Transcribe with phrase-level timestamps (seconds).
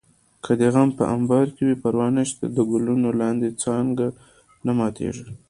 [0.43, 4.07] که دې غم په امبار وي پروا نشته د ګلونو لاندې څانګه
[4.65, 5.25] نه ماتېږي